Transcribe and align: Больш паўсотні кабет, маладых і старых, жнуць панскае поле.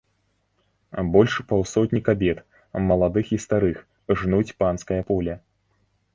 Больш 1.15 1.35
паўсотні 1.51 2.01
кабет, 2.07 2.41
маладых 2.89 3.25
і 3.39 3.41
старых, 3.45 3.77
жнуць 4.25 4.55
панскае 4.65 5.01
поле. 5.13 5.33